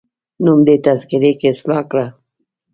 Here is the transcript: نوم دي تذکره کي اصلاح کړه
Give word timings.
نوم 0.43 0.59
دي 0.67 0.75
تذکره 0.85 1.31
کي 1.39 1.47
اصلاح 1.53 1.81
کړه 1.91 2.07